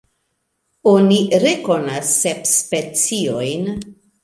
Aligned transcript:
Oni 0.91 1.19
rekonas 1.43 2.15
sep 2.23 2.51
speciojn. 2.55 3.71